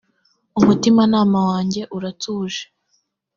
[0.59, 2.63] umutimanama wanjye uratuje.